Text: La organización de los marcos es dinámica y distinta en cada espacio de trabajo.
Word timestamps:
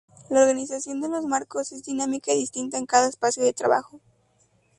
La 0.31 0.41
organización 0.41 0.99
de 0.99 1.09
los 1.09 1.27
marcos 1.27 1.71
es 1.71 1.83
dinámica 1.83 2.33
y 2.33 2.39
distinta 2.39 2.79
en 2.79 2.87
cada 2.87 3.07
espacio 3.07 3.43
de 3.43 3.53
trabajo. 3.53 4.01